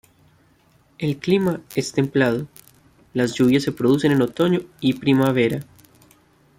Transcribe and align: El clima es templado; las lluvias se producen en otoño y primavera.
El 0.97 1.17
clima 1.17 1.61
es 1.75 1.91
templado; 1.91 2.47
las 3.13 3.35
lluvias 3.35 3.61
se 3.61 3.71
producen 3.71 4.11
en 4.11 4.23
otoño 4.23 4.61
y 4.79 4.93
primavera. 4.93 5.59